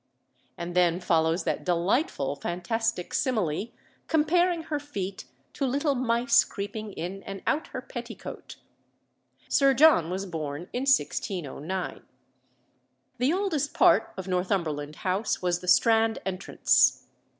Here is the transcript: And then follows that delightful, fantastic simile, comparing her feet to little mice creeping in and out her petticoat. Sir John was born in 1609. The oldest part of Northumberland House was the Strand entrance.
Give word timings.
And 0.57 0.73
then 0.73 0.99
follows 0.99 1.43
that 1.43 1.63
delightful, 1.63 2.35
fantastic 2.35 3.13
simile, 3.13 3.67
comparing 4.07 4.63
her 4.63 4.79
feet 4.79 5.25
to 5.53 5.65
little 5.67 5.93
mice 5.93 6.43
creeping 6.43 6.91
in 6.93 7.21
and 7.21 7.43
out 7.45 7.67
her 7.67 7.83
petticoat. 7.83 8.55
Sir 9.47 9.75
John 9.75 10.09
was 10.09 10.25
born 10.25 10.61
in 10.73 10.87
1609. 10.89 12.01
The 13.19 13.31
oldest 13.31 13.75
part 13.75 14.11
of 14.17 14.27
Northumberland 14.27 14.95
House 15.05 15.39
was 15.43 15.59
the 15.59 15.67
Strand 15.67 16.17
entrance. 16.25 17.05